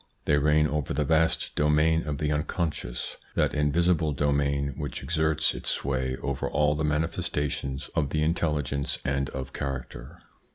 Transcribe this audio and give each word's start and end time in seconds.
They 0.25 0.35
reign 0.39 0.65
over 0.65 0.95
the 0.95 1.05
vast 1.05 1.53
domain 1.55 2.07
of 2.07 2.17
the 2.17 2.31
unconscious, 2.31 3.17
that 3.35 3.53
invisible 3.53 4.13
domain 4.13 4.73
which 4.75 5.03
exerts 5.03 5.53
its 5.53 5.69
sway 5.69 6.17
over 6.23 6.49
all 6.49 6.73
the 6.73 6.83
manifesta 6.83 7.51
tions 7.51 7.87
of 7.93 8.09
the 8.09 8.23
intelligence 8.23 8.97
and 9.05 9.29
of 9.29 9.53
character. 9.53 10.17